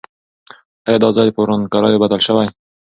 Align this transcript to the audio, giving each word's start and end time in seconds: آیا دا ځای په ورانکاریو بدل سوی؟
آیا 0.87 0.97
دا 1.03 1.09
ځای 1.17 1.29
په 1.33 1.39
ورانکاریو 1.43 2.01
بدل 2.03 2.19
سوی؟ 2.27 2.47